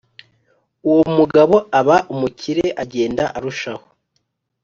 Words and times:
Uwo 0.89 1.03
mugabo 1.17 1.55
aba 1.79 1.97
umukire 2.13 2.65
agenda 2.83 3.23
arushaho 3.37 3.85